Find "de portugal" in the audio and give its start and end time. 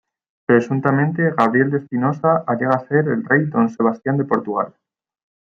4.17-4.73